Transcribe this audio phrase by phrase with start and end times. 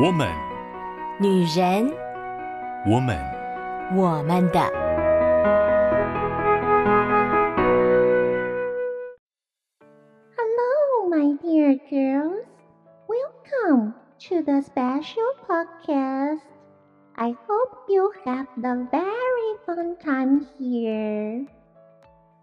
[0.00, 0.28] 我们，
[1.18, 1.92] 女人，
[2.86, 3.18] 我们，
[3.96, 4.60] 我们的。
[10.36, 12.44] Hello, my dear girls.
[13.08, 13.94] Welcome
[14.28, 16.42] to the special podcast.
[17.16, 21.44] I hope you have the very fun time here.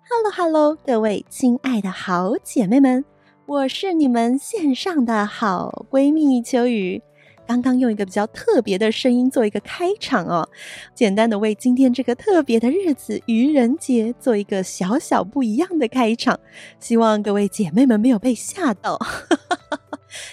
[0.09, 3.05] Hello, Hello，各位亲爱的好姐妹们，
[3.45, 7.01] 我是你们线上的好闺蜜秋雨。
[7.47, 10.47] 刚刚用一个比较特别的声音做一个开场哦，
[10.93, 16.39] 简单的为今天这个特别的日子愚人节做一个小小不一样的开场，
[16.79, 18.99] 希望各位姐妹们没有被吓到。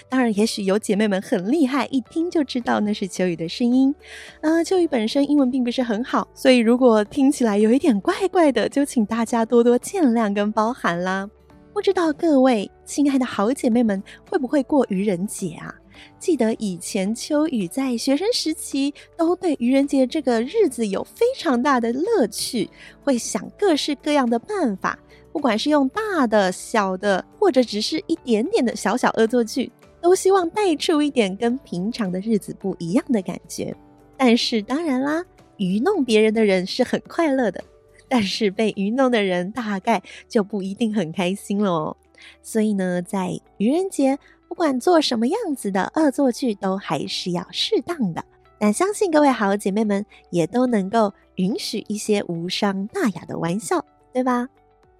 [0.07, 3.93] 当然，也许有姐妹们很厉害，一听就知道那是秋雨的声音。
[4.41, 11.29] 呃，秋雨本身英文并不是很好，所以如果听起来有一点怪怪的，就请大家多多见谅跟包涵啦。
[11.73, 15.75] 不知道各位亲爱的好姐妹们会不会过愚人节啊？
[16.19, 22.69] 记得以前秋雨在学生时期，都对愚人节这个日子有非常大的乐趣，
[23.03, 24.97] 会想各式各样的办法，
[25.31, 33.75] 不管是用大的、小的，或者只是一点点的小小恶作剧，都希望带出一点跟平常的日子不一样的感觉。
[34.15, 35.23] 但是当然啦，
[35.57, 37.63] 愚弄别人的人是很快乐的，
[38.07, 41.97] 但是被愚弄的人大概就不一定很开心了。
[42.41, 44.17] 所以呢，在愚人节。
[44.53, 48.23] 不管做什么样子的恶作剧，都还是要适当的。
[48.59, 54.47] 但相信各位好姐妹们也都能够允许一些无伤大雅的玩笑，对吧？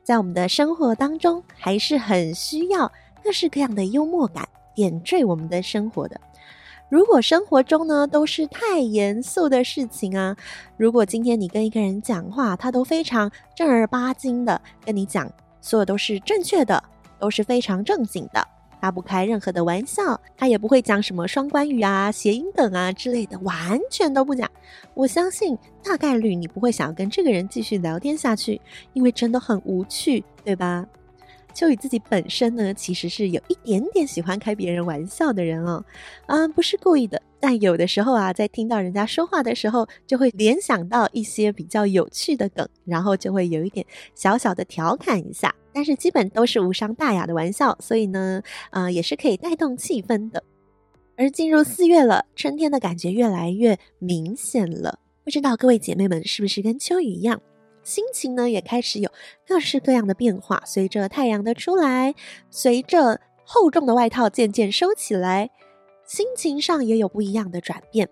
[0.04, 2.92] 在我们的生活当中，还是很需要
[3.24, 6.20] 各式各样的幽默感点缀我们的生活的。
[6.90, 10.36] 如果生活中呢都是太严肃的事情啊，
[10.78, 16.84] 如果今天你跟一个人讲话，他都非常正儿八经的跟你讲，所有都是正确的，
[17.20, 18.48] 都是非常正经的。
[18.84, 24.52] 他不开任何的玩笑，他也不会讲什么双关语啊、谐音梗啊之类的，完全都不讲。
[24.94, 28.60] 我相信大概率你不会想要跟这个人继续聊天下去，
[28.92, 30.86] 因为真的很无趣，对吧？
[31.54, 35.82] 秋雨自己本身呢，其实是有一点点喜欢开别人玩笑的人哦，
[36.26, 50.42] 嗯，不是故意的，但有的时候啊，在听到人家说话的时候，就会联想到一些比较有趣的梗，然后就会有一点小小的调侃一下，但是基本都是无伤大雅的玩笑，所以呢，呃，也是可以带动气氛的。
[51.18, 57.42] 而进入四月了，春天的感觉越来越明显了，不知道各位姐妹们是不是跟秋雨一样？
[57.84, 59.12] 心情呢也开始有
[59.46, 62.16] 各式各样的变化，随着太阳的出来，
[62.50, 65.50] 随着厚重的外套渐渐收起来，
[66.06, 68.10] 心情上也有不一样的转变。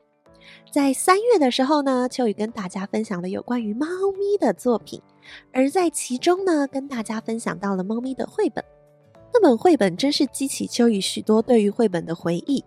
[0.72, 3.88] 在三月的时候呢，秋雨跟大家分享了有关于猫
[4.18, 5.02] 咪的作品，
[5.54, 8.64] 而在其中呢，跟大家分享到了猫咪的绘本。
[9.34, 12.64] 那本绘本真是激起秋雨许多对于绘本的回忆。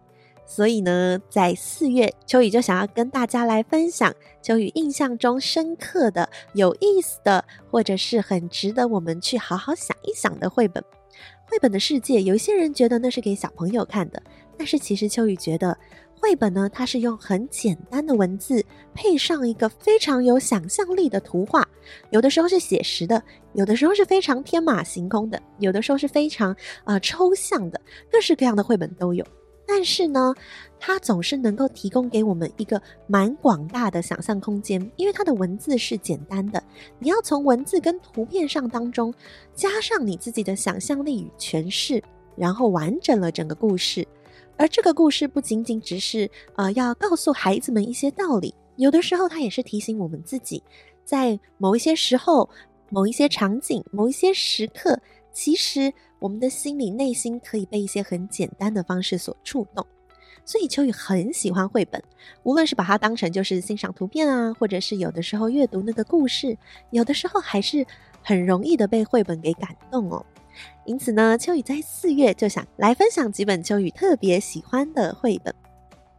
[0.47, 10.85] 所以呢，在四月，秋雨就想要跟大家来分享秋雨印象中深刻的、有意思的，或者是很值得我们去好好想一想的绘本。
[11.47, 14.23] 绘本的世界，有一些人觉得那是给小朋友看的，
[14.57, 15.77] 但是其实秋雨觉得，
[16.21, 21.67] 绘本呢，它是用很简单的文字，配上一个非常有想象力的图画，
[22.11, 23.23] 有的时候是写实的，
[23.53, 26.53] 有的时候是非常天马行空的，有的时候是非常
[26.85, 29.25] 啊、呃、抽象的，各式各样的绘本都有。
[29.67, 30.35] 但是呢，
[30.79, 36.63] 它总是能够提供给我们一个蛮广大的想象空间，因为它的文字是简单的，
[36.99, 39.13] 你要从文字跟图片上当中
[39.55, 42.03] 加上你自己的想象力与诠释，
[42.37, 44.07] 然后完整了整个故事。
[44.57, 50.63] 而这个故事不仅仅只是呃要告诉孩子们一些道理，有的时候它也是提醒我们自己，
[51.05, 52.49] 在某一些时候、
[52.91, 54.99] 某一些场景、某一些时刻，
[55.33, 55.93] 其实。
[56.21, 59.87] 我们的心里、内心可以被一些很简单的方式所触动，
[60.43, 62.03] 所以秋雨很喜欢绘本，
[62.45, 66.57] 无论是把它当成就是欣赏图片啊，或者是有的时候阅读那个故事，
[66.93, 67.87] 有的时候还是
[68.23, 70.25] 很容易的被绘本给感动哦。
[70.85, 75.55] 因此呢，秋雨在四月就想来分享几本秋雨特别喜欢的绘本。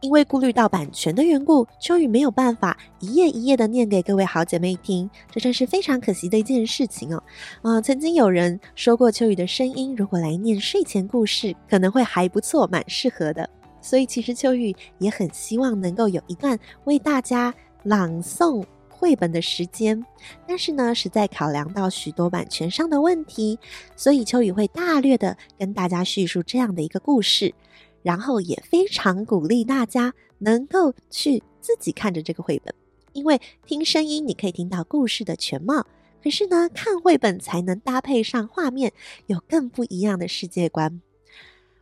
[0.02, 7.22] 因为顾虑到版权的缘故，秋雨没有办法一页一页的念给各位好姐妹听，这真是非常可惜的一件事情哦。
[7.62, 13.48] 啊、曾经有人说过，秋雨的声音如果来念睡前故事，可能会还不错，蛮适合的。
[13.80, 17.52] 所以其实秋雨也很希望能够有一段为大家
[17.82, 18.62] 朗诵
[19.06, 20.04] 绘本的时间，
[20.48, 23.56] 但是呢，实在考量到许多版权上的问题，
[23.94, 27.54] 所以秋雨会大略的跟大家叙述这样的一个故事。
[28.02, 32.74] 然后也非常鼓励大家能够去自己看着这个绘本，
[33.12, 35.86] 因为听声音你可以听到故事的全貌，
[36.20, 38.92] 可是呢，看绘本才能搭配上画面，
[39.28, 41.00] 有更不一样的世界观。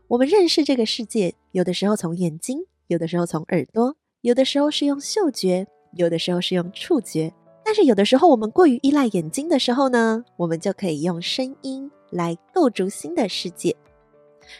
[0.08, 7.32] 我们认识这个世界，有的时候从眼睛，有的时候从耳朵，有的时候是用嗅觉，有的时候是用触觉。
[7.64, 13.74] 但是有的时候我们过于依赖眼睛的时候呢，我们就可以用声音来构筑新的世界。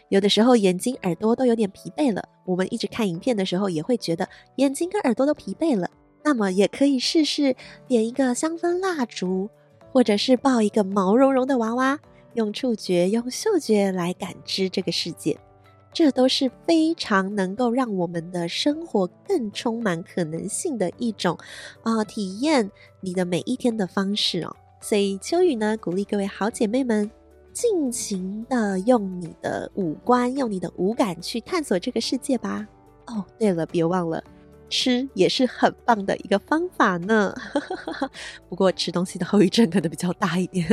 [0.08, 4.26] 有的时候眼睛、耳朵都有点疲惫了，我们一直看影片的时候也会觉得
[4.56, 5.90] 眼睛跟耳朵都疲惫了。
[6.22, 7.54] 那么也可以试试
[7.86, 9.50] 点一个香氛蜡烛，
[9.92, 12.00] 或者是抱一个毛茸茸的娃娃，
[12.32, 15.38] 用触觉、用嗅觉来感知这个世界。
[15.94, 21.38] 这都是非常能够让我们的生活更充满可能性的一种
[21.82, 22.70] 啊、体验
[23.00, 24.54] 你的每一天的方式哦。
[24.80, 27.08] 所以秋雨呢，鼓励各位好姐妹们，
[27.52, 32.66] 尽情的用你的五官、用你的五感去探索这个世界吧。
[33.06, 34.22] 哦，对了，别忘了。
[34.74, 37.32] 吃也是很棒的一个方法呢，
[38.50, 40.66] 不过吃东西的后遗症可能比较大一点。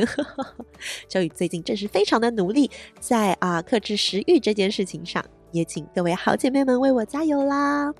[1.08, 7.94] 小雨最近正是非常的努力，在啊克制食欲这件事情上，也请各位好姐妹们为我加油啦！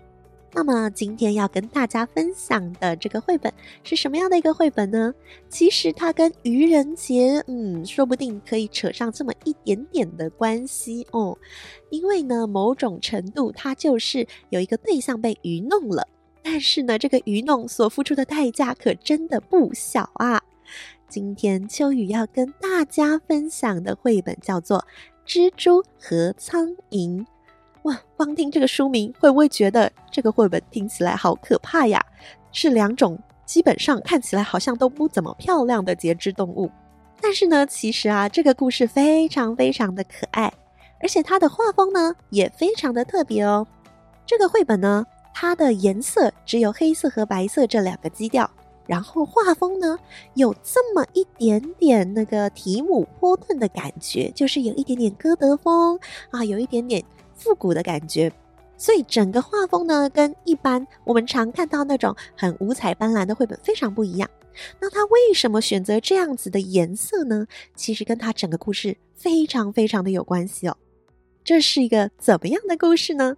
[0.54, 3.52] 那么今天要跟大家分享的这个绘本
[3.84, 5.14] 是什么样的一个绘本呢？
[5.50, 11.38] 其实它跟愚人节，嗯，说不定可以扯上这么一点点的关系哦。
[11.90, 16.06] 因为呢，某种程度它就是有一个对象被愚弄了，
[16.44, 20.42] 但是呢，这个愚弄所付出的代价可真的不小啊。
[21.08, 24.86] 今天秋雨要跟大家分享的绘本叫做
[25.30, 27.20] 《蜘蛛和苍蝇》。
[27.84, 32.00] 哇，光听这个书名，会不会觉得这个绘本听起来好可怕呀？
[32.52, 36.70] 是两种基本上看起来好像都不怎么漂亮的节肢动物。
[37.20, 40.52] 但是呢，其实啊，这个故事非常非常的可爱，
[41.00, 43.66] 而且它的画风呢也非常的特别哦。
[44.26, 48.50] 这个绘本呢，它的颜色只有黑色和白色这两个基调，
[48.86, 49.98] 然后画风呢
[50.36, 56.00] 有这么一点点那个提姆波顿的感觉，就是有一点点歌德风
[56.30, 57.04] 啊，有一点点。
[57.42, 58.32] 复古的感觉，
[58.78, 64.30] 所以整个画风呢，跟一般我们常看到那种很五彩斑斓的绘本非常不一样。
[64.80, 67.48] 那他为什么选择这样子的颜色呢？
[67.76, 70.78] 其实跟他整个故事非常非常的有关系哦。
[71.44, 73.36] 这是一个怎么样的故事呢？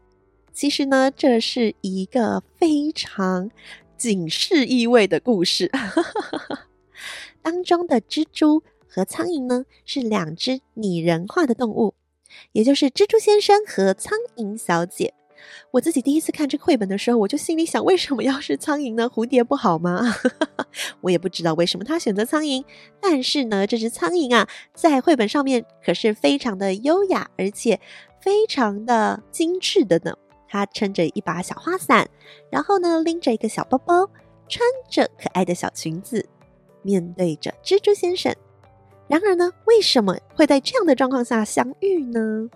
[0.51, 3.49] 其实呢，这是一个非常
[3.97, 5.71] 警示意味的故事。
[7.41, 11.93] 当中的蜘蛛和苍蝇呢，是两只拟人化的动物。
[12.51, 15.13] 也就是蜘蛛先生和苍蝇小姐。
[15.71, 19.09] 我自己第一次看这个绘本的时候，我就心里想：为什么要是苍蝇呢？
[19.09, 20.01] 蝴蝶不好吗？
[21.01, 22.63] 我也不知道为什么他选择苍蝇。
[23.01, 27.79] 但是呢，这只苍蝇啊，在绘本上面可是非常的优雅，而且
[28.21, 30.15] 非常的精致的呢。
[30.47, 32.07] 它撑着一把小花伞，
[32.49, 34.07] 然后呢，拎着一个小包包，
[34.47, 36.25] 穿着可爱的小裙子，
[36.83, 38.33] 面对着蜘蛛先生。
[39.07, 42.49] 然而呢，为什么会在这样的状况下相遇呢？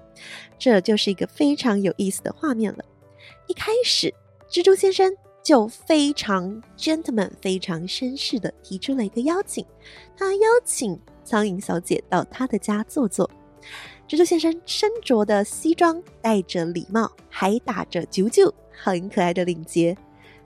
[0.57, 2.83] 这就是一个非常有意思的画面了。
[3.47, 4.13] 一开始，
[4.49, 9.65] 蜘蛛先生就非常 gentleman、非常绅士的提出了一个邀请，
[10.17, 13.29] 他邀请苍蝇小姐到他的家坐坐。
[14.07, 19.95] 蜘蛛先生身着的西装，戴着礼帽，还打着啾啾，很可爱的领结。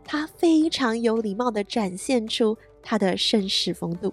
[0.04, 4.12] 他非常有礼貌地展现出他的绅士风度。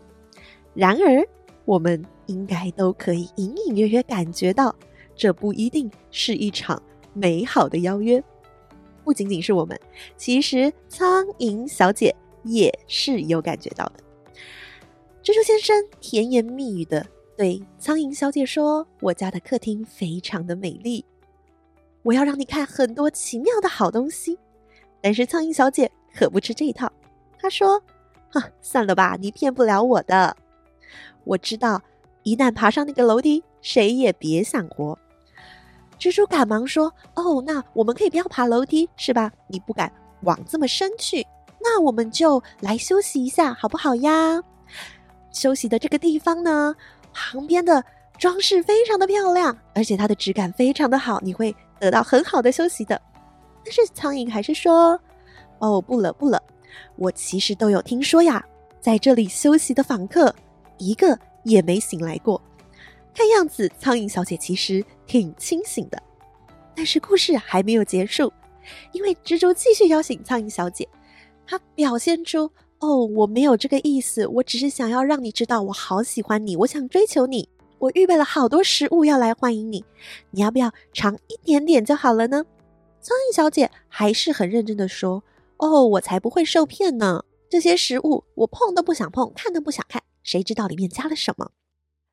[0.75, 1.27] 然而，
[1.69, 4.75] 我们应该都可以隐隐约约感觉到，
[5.15, 6.83] 这不一定是一场
[7.13, 8.25] 美好的邀约。
[9.05, 9.79] 不仅仅是我们，
[10.17, 14.03] 其实苍蝇小姐也是有感觉到的。
[15.23, 17.07] 蜘蛛先生甜言蜜语的
[17.37, 21.05] 对苍蝇小姐说：“我家的客厅非常的美丽，
[22.03, 24.39] 我要让你看很多奇妙的好东西。”
[25.03, 26.91] 但是苍蝇小姐可不吃这一套，
[27.39, 27.79] 她说
[28.33, 30.35] ：“哈，算了吧，你骗不了我的。”
[31.25, 31.81] 我知道，
[32.23, 34.99] 一旦爬上那个楼梯，谁也别想活。
[35.99, 39.33] 蜘蛛赶忙说：“哦，那我们可以不要爬楼梯，是吧？
[39.49, 41.27] 你不敢往这么深去，
[41.61, 44.41] 那我们就来休息一下，好不好呀？
[45.33, 46.75] 休息的这个地方呢，
[47.13, 47.85] 旁边的
[48.17, 53.01] 装饰非常的漂亮，而且它的质感非常的好，你会得到很好的休息的。
[53.65, 54.99] 但是苍蝇还是说
[55.59, 56.41] ：‘哦，不了不了，
[56.95, 58.45] 我其实都有听说呀，
[58.81, 60.33] 在这里休息的访客。’”
[60.79, 62.41] 一个也没醒来过，
[63.15, 66.03] 看样子苍蝇小姐其实挺清醒的。
[66.75, 68.33] 但是故事还没有结束，
[68.93, 70.89] 因为蜘蛛继续邀请苍蝇小姐，
[71.47, 77.49] 她表现出哦，我没有这个意思，我只是想要让你知道我好喜欢你，我想追求你，
[77.81, 79.85] 我预备了好多食物要来欢迎你，
[80.31, 82.45] 你要不要尝一点点就好了呢？
[83.01, 85.25] 苍蝇小姐还是很认真的说，
[85.57, 90.01] 哦，我才不会受骗呢，这些食物我碰都不想碰，看都不想看。
[90.29, 91.53] 谁知道里面加了什么？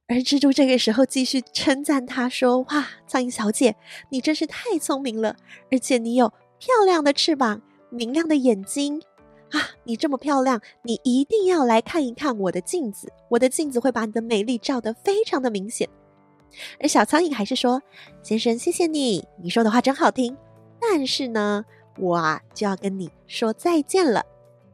[0.07, 3.75] 而蜘蛛这个时候继续称赞他说：“哇，苍蝇小姐，
[4.09, 5.35] 你真是太聪明了，
[5.69, 9.01] 而且你有漂亮的翅膀，明亮的眼睛
[9.51, 9.59] 啊！
[9.83, 13.11] 你这么漂亮，你一定要来看一看我的镜子。
[13.31, 15.89] 我的镜子会把你的美丽照得非常的明显。
[16.79, 17.81] 而小苍蝇还是说
[18.23, 20.37] ：“先生，谢谢你，你说的话真好听。
[20.79, 21.65] 但是呢，
[21.97, 24.23] 我啊就要跟你说再见了，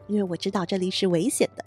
[0.06, 1.66] 因为我知道这里是危险的。”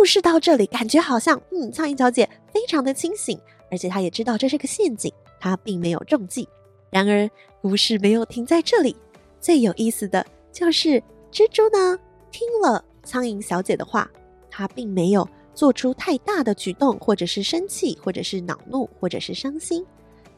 [0.00, 3.38] 故事到这里，感觉好像嗯，苍蝇小姐非常的清醒，
[3.70, 6.48] 而且她也知道这是个陷阱，她并没有中计。
[6.88, 7.30] 然而，
[7.60, 8.96] 故事没有停在这里，
[9.42, 10.92] 最有意思的就是
[11.30, 11.98] 蜘蛛呢，
[12.30, 14.10] 听了苍蝇小姐的话，
[14.50, 19.84] 她并没有做出太大的举动，或者是生气，或者是恼怒，或者是伤心，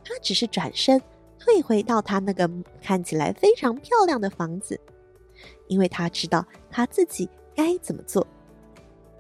[0.05, 1.01] 她只是转身
[1.39, 2.51] 退回到她那个
[2.83, 4.81] 看起来非常漂亮的房子，
[5.69, 8.27] 因为她知道她自己该怎么做。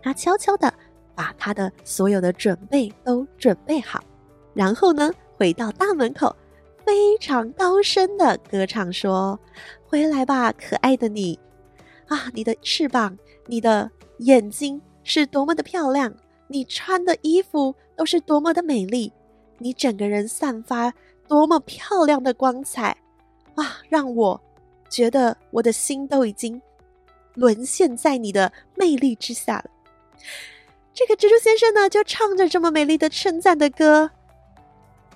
[0.03, 0.73] 他悄悄地
[1.15, 4.03] 把他的所有的准备都准备好，
[4.53, 6.35] 然后呢，回到大门口，
[6.85, 9.39] 非常高声地歌唱说
[9.87, 11.39] ：“回来吧，可爱的你！
[12.09, 13.17] 啊，你的翅膀，
[13.47, 16.13] 你的眼睛是多么的漂亮，
[16.49, 19.13] 你穿的衣服都是多么的美丽，
[19.59, 20.93] 你整个人散发
[21.29, 22.97] 多么漂亮的光彩
[23.55, 23.79] 啊！
[23.89, 24.41] 让我
[24.89, 26.61] 觉得我的心都已经
[27.35, 29.65] 沦陷在你的魅力之下了。”
[30.95, 34.11] 这个蜘蛛先生呢，就唱着这么美丽的称赞的歌，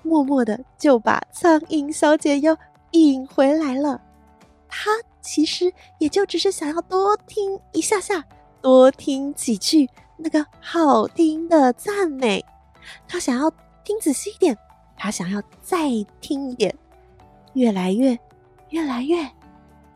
[0.01, 2.57] 默默的就把苍蝇小姐又
[2.91, 4.01] 引回来了。
[4.67, 8.23] 他其实也就只是想要多听一下下，
[8.61, 9.87] 多听几句
[10.17, 12.43] 那个好听的赞美。
[13.07, 13.51] 他想要
[13.83, 14.57] 听仔细一点，
[14.97, 16.75] 他想要再听一点，
[17.53, 18.17] 越来越，
[18.69, 19.17] 越来越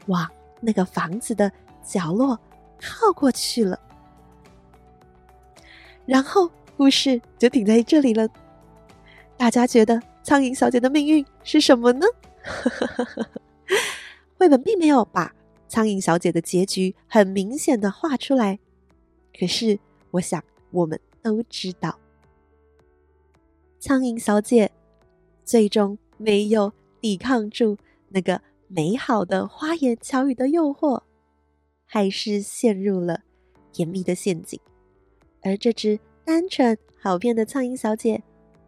[0.05, 1.51] 往那个房子的
[1.83, 2.37] 角落
[2.79, 3.79] 靠过去了。
[6.11, 8.27] 然后故事就停在这里了。
[9.37, 12.05] 大家觉得苍蝇小姐的命运是什么呢？
[14.37, 15.33] 绘本并没有把
[15.69, 18.59] 苍蝇小姐的结局很明显的画出来，
[19.39, 19.79] 可是
[20.11, 21.97] 我想我们都知道，
[23.79, 24.69] 苍蝇小姐
[25.45, 27.77] 最终没有抵抗住
[28.09, 31.03] 那个美好的花言巧语的诱惑，
[31.85, 33.21] 还是陷入了
[33.71, 34.59] 甜蜜的陷阱。
[35.43, 38.21] 而这只单纯好骗的苍蝇小姐，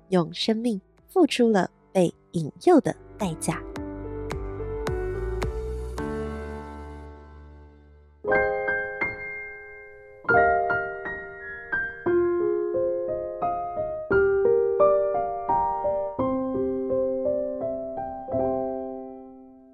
[0.09, 3.61] 用生命付出了被引诱的代价。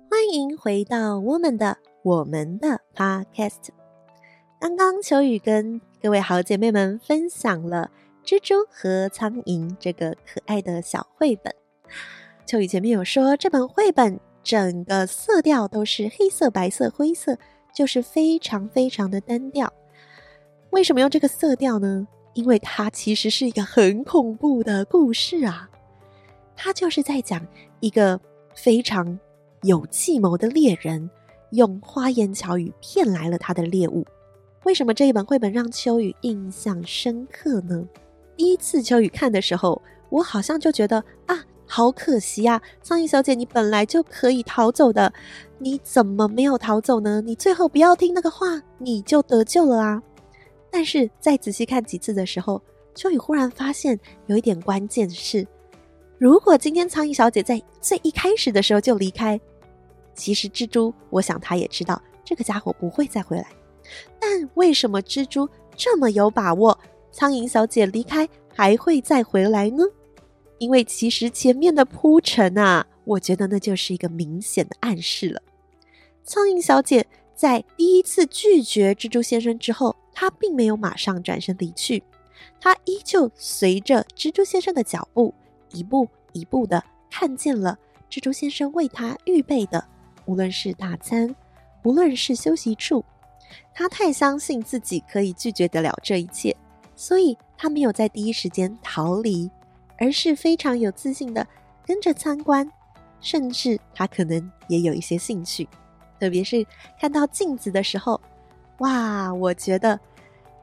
[0.10, 3.70] 欢迎回到我们的我们的 Podcast。
[4.60, 7.92] 刚刚秋雨跟各位好姐妹们分享了
[8.26, 11.54] 《蜘蛛和苍蝇》这个可爱的小绘本。
[12.46, 17.38] 秋雨前面有说，这本绘本整个色调都是黑色、白色、灰色，
[17.76, 19.74] 就是非常非常的单调。
[20.70, 22.08] 为什么用这个色调呢？
[22.34, 25.70] 因为它其实是一个很恐怖的故事啊！
[26.56, 27.46] 它就是在讲
[27.82, 28.18] 一个
[28.56, 29.20] 非常
[29.64, 31.10] 有计谋的猎人，
[31.52, 34.06] 用花言巧语骗来了他的猎物。
[34.70, 37.84] 为什么这一本绘本让秋雨印象深刻呢？
[38.38, 42.62] 第一次秋雨看的时候，我好像就觉得啊，好可惜啊！
[42.84, 45.12] 苍蝇小姐，你本来就可以逃走的，
[45.58, 47.20] 你怎么没有逃走呢？
[47.20, 50.04] 你最后不要听那个话，你就得救了啊！
[50.70, 52.62] 但是再仔细看几次的时候，
[52.94, 55.48] 秋雨忽然发现有一点关键是，
[56.20, 59.42] 如果今天苍蝇小姐在最一开始的时候就离开，
[60.14, 63.48] 其实蜘蛛，我想他也知道这个家伙不会再回来。
[64.56, 66.78] 为什么蜘蛛这么有把握，
[67.12, 69.84] 苍蝇小姐离开还会再回来呢？
[70.58, 75.42] 因为其实前面的铺陈啊，我觉得那就是一个明显的暗示了。
[76.24, 82.04] 苍蝇小姐在第一次拒绝蜘蛛先生之后，她并没有马上转身离去，
[82.60, 85.34] 她依旧随着蜘蛛先生的脚步，
[85.72, 87.80] 一步一步的看见了
[88.10, 89.84] 蜘蛛先生为她预备的，
[90.26, 91.34] 无论是大餐，
[91.84, 93.04] 无论是休息处。
[93.74, 96.56] 他太相信自己可以拒绝得了这一切，
[96.96, 99.50] 所以他没有在第一时间逃离，
[99.98, 101.46] 而是非常有自信的
[101.86, 102.70] 跟着参观，
[103.22, 105.68] 甚至他可能也有一些兴趣，
[106.20, 106.66] 特别是
[107.00, 108.20] 看到镜子的时候，
[108.80, 110.00] 哇，我觉得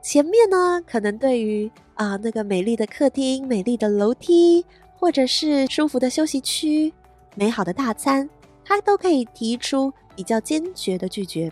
[0.03, 4.65] 前面呢，可能对于啊、那个美丽的客厅、美丽的楼梯，
[4.99, 6.93] 或者是舒服的休息区、
[7.35, 8.29] 美好的大餐，
[8.63, 11.51] 他都可以提出比较坚决的拒绝。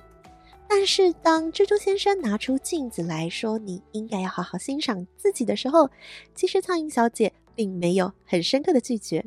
[0.76, 5.88] 但是，当蜘蛛先生拿出镜子来说：“你应该要好好欣赏自己的时候，
[6.34, 9.24] 其实苍蝇小姐并没有很深刻的拒绝，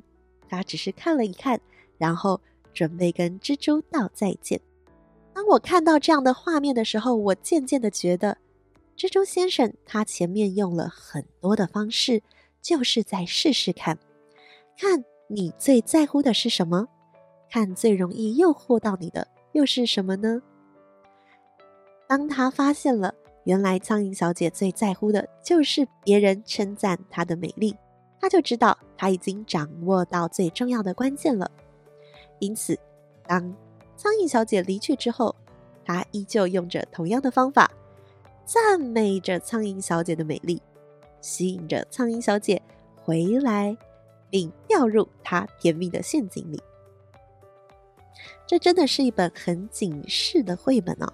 [0.50, 1.58] 她只是看了一看，
[1.98, 2.42] 然后
[2.74, 4.60] 准备跟蜘蛛道再见。
[5.34, 8.38] 当我看到这样的画面的时候，我渐渐的觉得，
[8.98, 12.22] 蜘蛛先生他前面用了很多的方式，
[12.62, 13.98] 就是在试试看，
[14.78, 16.90] 看你最在乎的是什么，
[17.50, 20.42] 看最容易诱惑到你的又是什么呢？
[22.08, 27.76] 当他发现了，原来苍蝇小姐最在乎的就是别人称赞她的美丽，
[28.20, 31.50] 他就知道他已经掌握到最重要的关键了。
[32.40, 32.78] 因此，
[33.26, 33.42] 当
[33.96, 35.36] 苍蝇小姐离去之后，
[35.86, 37.70] 他依旧用着同样的方法，
[38.46, 40.62] 赞美着苍蝇小姐的美丽，
[41.20, 42.62] 吸引着苍蝇小姐
[42.96, 43.76] 回来，
[44.30, 46.62] 并掉入她甜蜜的陷阱里。
[48.46, 51.12] 这真的是一本很警示的绘本哦。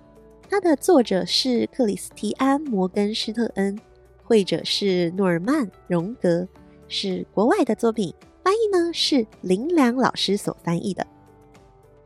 [0.53, 3.75] 它的作者是克里斯提安·摩根施特恩，
[4.23, 6.47] 绘者是诺尔曼·荣格，
[6.87, 11.07] 是国外的作品，翻译呢是林良老师所翻译的。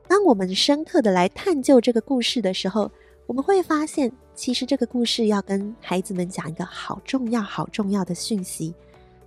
[0.07, 2.89] 当我们深刻的来探究这个故事的时候，
[3.25, 8.73] 我们会发现，其实这个故事要跟孩子们讲一个好重要、好重要的讯息，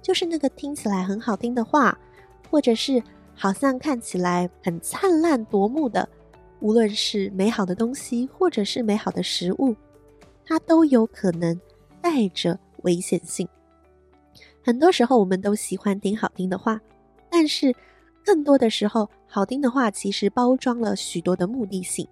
[0.00, 1.98] 就是那个听起来很好听的话，
[2.50, 3.02] 或者是
[3.34, 6.08] 好像看起来很灿烂夺目的，
[6.60, 9.74] 无论是美好的东西，或者是美好的食物，
[10.44, 11.58] 它都有可能
[12.00, 13.48] 带着危险性。
[14.62, 16.80] 很多时候，我们都喜欢听好听的话，
[17.30, 17.74] 但是
[18.24, 22.06] 更多的时候，好听的话其实包装了许多的目的性，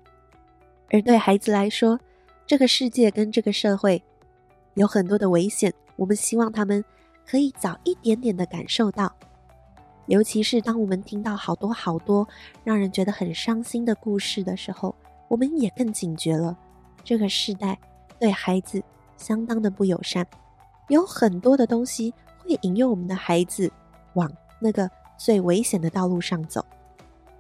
[0.90, 2.00] 而对孩子来说，
[2.46, 4.02] 这个世界跟这个社会
[4.74, 5.72] 有很多的危险。
[5.96, 6.82] 我们希望他们
[7.26, 9.14] 可以早一点点的感受到，
[10.08, 12.26] 尤其是当我们听到好多好多
[12.64, 14.94] 让人觉得很伤心的故事的时候，
[15.28, 16.56] 我们也更警觉了。
[17.04, 17.78] 这个时代
[18.18, 18.82] 对孩子
[19.18, 20.26] 相当的不友善，
[20.88, 23.70] 有很多的东西会引诱我们的孩子
[24.14, 26.64] 往那个最危险的道路上走。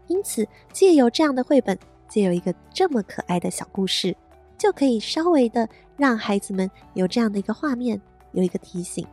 [0.06, 4.14] 因此，借由这样的绘本，借由一个这么可爱的小故事，
[4.58, 7.98] 就可以稍微的让孩子们有这样的一个画面，
[8.32, 9.06] 有一个提醒：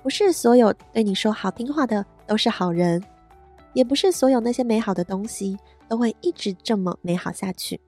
[0.00, 3.02] 不是所有对你说好听话的都是好人，
[3.72, 7.80] 也不是所有那些美好的东西都会一直这么美好下去。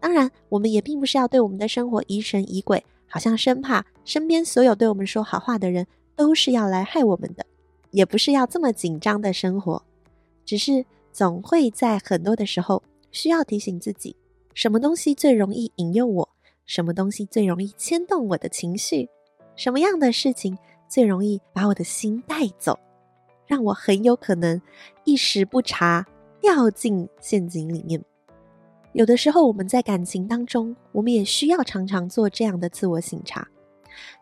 [0.00, 5.86] 当然，我们也并不是要对我们的生活疑神疑鬼，好像生怕身边所有对我们说好话的人
[6.16, 7.46] 都是要来害我们的，
[7.92, 9.82] 也不是要这么紧张的生活，
[10.44, 10.84] 只是。
[11.12, 14.14] 总会在很多的时候需要提醒自己，
[14.52, 16.28] 什么东西最容易引诱我，
[16.66, 19.08] 什么东西最容易牵动我的情绪，
[19.56, 20.58] 什么样的事情
[20.90, 22.78] 最容易把我的心带走，
[23.46, 24.60] 让我很有可能
[25.04, 26.06] 一时不察
[26.40, 28.02] 掉进陷阱里面。
[28.92, 33.46] 有的时候我们在感情当中，我们也需要常常做这样的自我省察。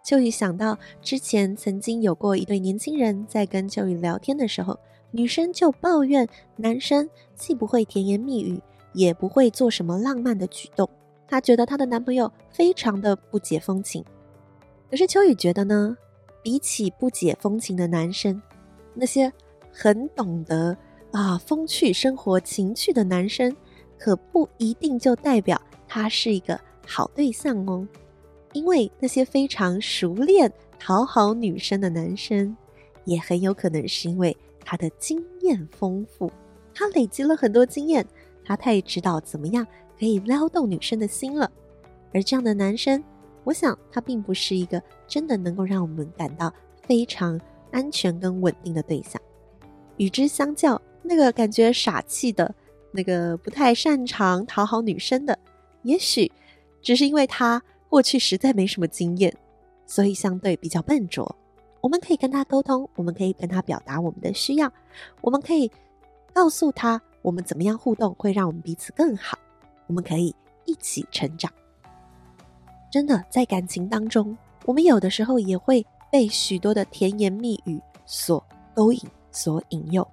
[0.05, 4.79] 秋雨想到之前曾经有过一对年轻人在跟秋雨聊天的时候。
[5.17, 8.61] 女生就抱怨男生既不会甜言蜜语，
[8.95, 10.91] 也不会做什么浪漫的举动。
[11.29, 14.05] 她觉得她的男朋友非常的不解风情。
[14.91, 15.97] 可是秋雨觉得呢，
[16.43, 18.43] 比起不解风情的男生，
[18.95, 19.33] 那些
[19.71, 20.77] 很懂得
[21.11, 23.55] 啊风趣生活情趣的男生，
[23.99, 27.87] 可不一定就代表他是一个好对象哦。
[28.53, 32.57] 因为那些非常熟练讨好女生的男生，
[33.05, 34.37] 也很有可能是因为。
[34.67, 36.33] 他的经验丰富，
[36.73, 38.03] 他累积了很多经验，
[38.43, 39.67] 他太知道怎么样
[39.99, 41.53] 可以撩动女生的心了。
[42.15, 43.05] 而这样的男生，
[43.45, 47.39] 我想他并不是一个真的能够让我们感到非常
[47.75, 49.21] 安全跟稳定的对象。
[49.97, 52.55] 与之相较，那个感觉傻气的、
[52.93, 55.37] 那个不太擅长讨好女生的，
[55.83, 56.31] 也许
[56.81, 59.37] 只是因为他过去实在没什么经验，
[59.87, 61.37] 所以相对比较笨拙。
[61.81, 64.73] 我们可以跟他沟通，我们可以跟他表达我们的需要，
[65.21, 65.71] 我们可以
[66.33, 69.39] 告诉他我们怎么样互动会让我们彼此更好，
[69.87, 70.35] 我们可以
[70.65, 71.53] 一起成长。
[72.91, 75.85] 真的，在感情当中，我们有的时候也会
[76.15, 78.41] 被许多的甜言蜜语所
[78.73, 79.01] 勾引、
[79.33, 80.07] 所引诱。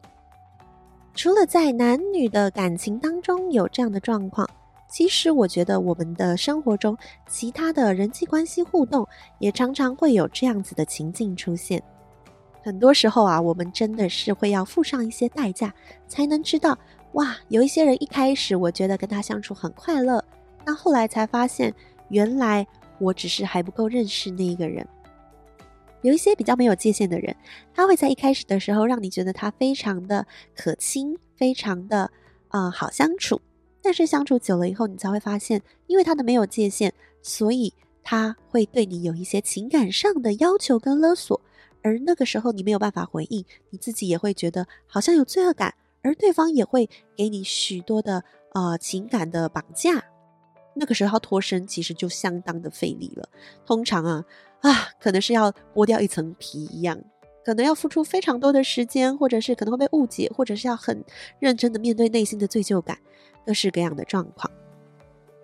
[1.14, 4.50] 除了在男女的感情当中有这样的状况。
[4.90, 6.98] 其实我觉得我们的生活中，
[7.30, 11.80] 其他的人际关系互动也常常会有这样子的情境出现。
[12.64, 15.72] 很多时候啊，我们真的是会要付上一些代价，
[16.08, 16.76] 才能知道
[17.12, 20.26] 哇，有一些人一开始我觉得跟他相处很快乐，
[20.66, 21.72] 但后来才发现，
[22.10, 22.66] 原来
[22.98, 24.84] 我只是还不够认识那一个人。
[26.02, 27.36] 有一些比较没有界限的人，
[27.74, 32.12] 他会在一开始的时候让你觉得他非常的可亲，非常的
[32.50, 33.42] 呃好相处。
[33.84, 41.42] 但是相处久了以后，你才会发现，因为他的没有界限，所以他会对你有一些情感上的要求跟勒索，
[41.82, 50.04] 而那个时候你没有办法回应，你自己也会觉得好像有罪恶感，而对方也会给你许多的呃情感的绑架，
[50.76, 53.28] 那个时候脱身其实就相当的费力了。
[53.66, 54.24] 通常啊
[54.62, 57.00] 啊，可能是要剥掉一层皮一样，
[57.43, 61.04] 可能要付出非常多的时间，或者是可能会被误解，或者是要很
[61.39, 62.97] 认真的面对内心的罪疚感，
[63.45, 64.50] 各式各样的状况。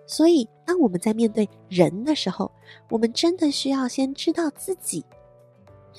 [0.05, 2.51] 所以，当我们在面对人的时候，
[2.89, 5.03] 我们真的需要先知道自己，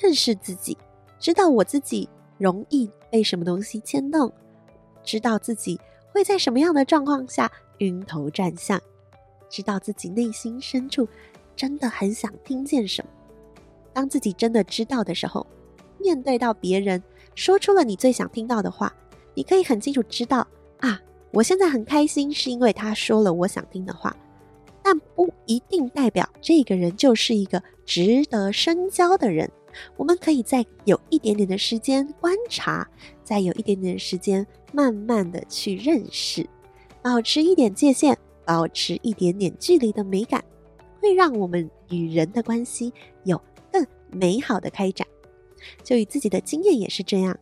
[0.00, 0.78] 认识自己，
[1.18, 4.32] 知道我自己容易被什么东西牵动，
[5.02, 5.78] 知道自己
[6.12, 8.80] 会在什么样的状况下晕头转向，
[9.50, 11.06] 知道自己内心深处
[11.58, 13.10] 真的很想听见什么。
[13.92, 15.44] 当自己真的知道的时候，
[15.98, 17.02] 面对到别人
[17.34, 18.94] 说出了你最想听到的话，
[19.34, 20.46] 你可以很清楚知道
[20.78, 21.00] 啊。
[21.32, 24.16] 我现在很开心，是因为他说了我想听的话，
[24.84, 29.50] 但不一定代表这个人就是一个值得深交的人。
[29.96, 32.88] 我们可以再有一点点的时间观察，
[33.24, 36.48] 再有一点点的时间慢慢的去认识，
[37.02, 40.42] 保持一点界限，保持一点点距离的美感，
[41.00, 42.92] 会让我们与人的关系
[43.24, 43.40] 有
[43.72, 45.06] 更美好的开展。
[45.82, 47.38] 就与自己的经验也是这样，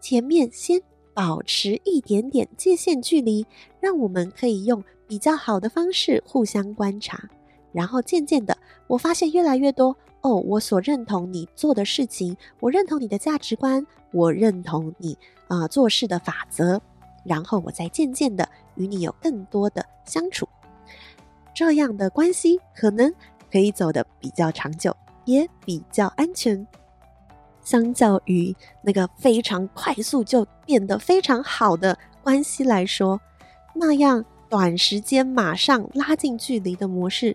[0.00, 0.80] 前面先。
[1.16, 3.46] 保持一点点界限距离，
[3.78, 7.30] 让我们可以用比较好的方式互相观察，
[7.70, 16.80] 然后渐渐的，我发现越来越多哦，我所认同你做的事情，我认同你的价值观，我认同你啊、做事的法则，
[17.24, 20.48] 然后我再渐渐的与你有更多的相处，
[21.54, 23.12] 这样的关系可能
[23.50, 26.66] 可以走得比较长久，也比较安全。
[27.62, 33.18] 相较于那个非常快速就变得非常好的关系来说，
[33.74, 37.34] 那样短时间马上拉近距离的模式，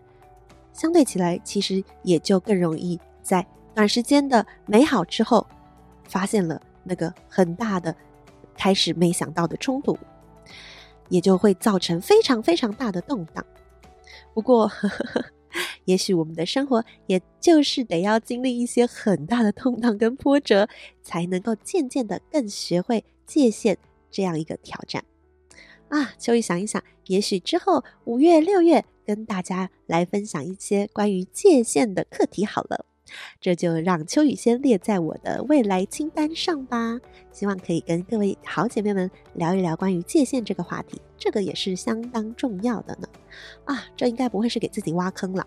[0.72, 5.48] 相对起来其实也就更容易在短时间的美好之后，
[6.04, 7.96] 发现了那个很大的
[8.56, 9.98] 开始没想到的冲突，
[11.08, 13.44] 也就会造成非常非常大的动荡。
[14.34, 14.72] 不过，
[15.86, 20.67] 也许我们的生活，也就是得要经历一些很大的动荡跟波折，
[21.02, 23.78] 才能够渐渐的更学会界限
[24.12, 25.04] 这样一个挑战
[25.89, 26.13] 啊！
[26.17, 32.86] 秋雨想一想，也许之后五月、六月跟大家来分享一些关于界限的课题好了。
[33.41, 37.00] 这就让秋雨先列在我的未来清单上吧。
[37.32, 43.10] 希望可以跟各位好姐妹们聊一聊关于界限这个话题，这个也是相当重要的呢。
[43.65, 45.45] 啊，这应该不会是给自己挖坑了。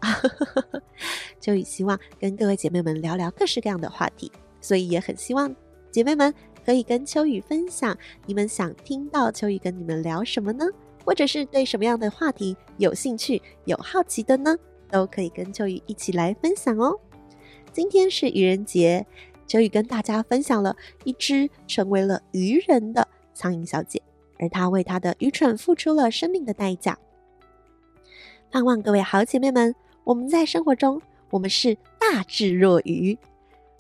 [1.41, 5.55] 秋雨希望跟各位姐妹们聊聊各式各样的话题，所以也很希望
[5.91, 6.33] 姐妹们
[6.65, 10.65] 可以跟秋雨分享你们想听到秋雨跟你们聊什么呢？
[11.05, 14.57] 或者是对什么样的话题有兴趣、有好奇的呢？
[14.89, 16.97] 都可以跟秋雨一起来分享哦。
[17.73, 19.05] 今天是愚人节，
[19.47, 24.01] 秋雨跟大家分享了一只成为了愚人的苍蝇小姐，
[24.39, 26.97] 而她为她的愚蠢付出了生命的代价。
[28.53, 33.19] 盼望各位好姐妹们，我们在生活中，我们是大智若愚，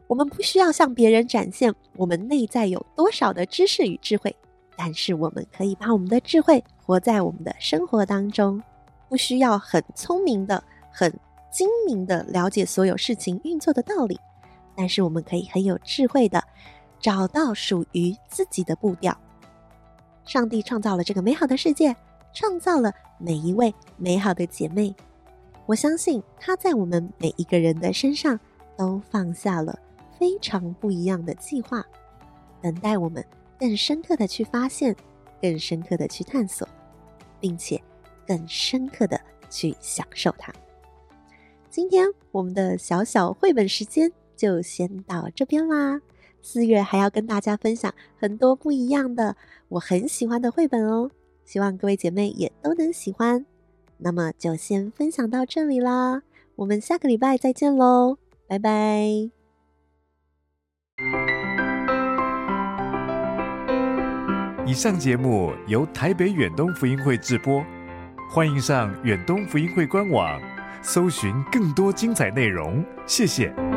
[0.06, 4.34] 我们不需要向别人展现我们内在有多少的知识与智慧，
[4.74, 8.62] 但是我们可以把我们的智慧活在我们的生活当中，
[9.10, 11.12] 不需要很聪明的很。
[11.50, 14.18] 精明的了解所有事情运作的道理，
[14.74, 16.42] 但是我们可以很有智慧的
[16.98, 19.14] 找到属于自己的步调。
[20.24, 21.94] 上帝创造了这个美好的世界，
[22.32, 24.94] 创造了每一位美好的姐妹。
[25.66, 28.38] 我相信他在我们每一个人的身上
[28.76, 29.78] 都放下了
[30.18, 31.84] 非常不一样的计划，
[32.60, 33.24] 等待我们
[33.58, 34.94] 更深刻的去发现，
[35.40, 36.68] 更深刻的去探索，
[37.38, 37.80] 并且
[38.26, 40.52] 更深刻的去享受它。
[41.70, 46.00] 今天我们的小小绘本时间就先到这边啦。
[46.42, 49.36] 四月还要跟大家分享很多不一样的
[49.68, 51.08] 我很喜欢的绘本哦，
[51.44, 53.44] 希望各位姐妹也都能喜欢。
[53.98, 56.22] 那么就先分享到这里啦，
[56.56, 59.30] 我们下个礼拜再见喽，拜拜。
[64.64, 67.64] 以上节目由台北远东福音会制播，
[68.30, 70.40] 欢迎上远东福音会官网。
[70.84, 73.71] 搜寻更多精彩内容，谢谢。